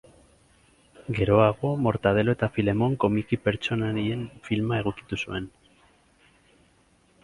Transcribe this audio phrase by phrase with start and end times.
[1.19, 5.51] Geroago Mortadelo eta Filemon komiki pertsonaien filma egokitu zuen.